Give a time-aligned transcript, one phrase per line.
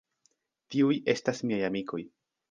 [0.75, 2.01] Tiuj estas miaj amikoj.